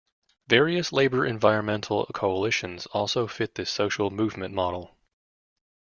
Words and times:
Various 0.47 0.91
labour-environmental 0.91 2.07
coalitions 2.15 2.87
also 2.87 3.27
fit 3.27 3.53
this 3.53 3.69
social 3.69 4.09
movement 4.09 4.51
model. 4.55 4.97